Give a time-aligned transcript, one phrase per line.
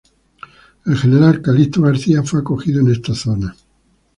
[0.87, 3.55] El general Calixto García fue acogido en esta zona.